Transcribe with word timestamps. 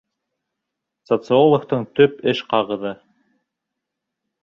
Социологтың 1.09 1.87
төп 2.01 2.27
эш 2.35 2.43
ҡағыҙы. 2.57 2.97